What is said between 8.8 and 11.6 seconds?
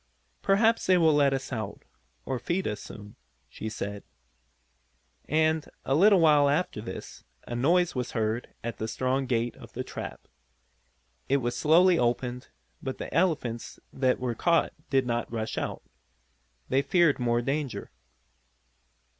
strong gate of the trap. It was